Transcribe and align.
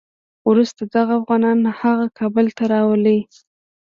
وروسته 0.49 0.81
دغه 0.95 1.13
افغانان 1.21 1.59
هغه 1.81 2.05
کابل 2.19 2.45
ته 2.57 2.63
راولي. 2.73 3.19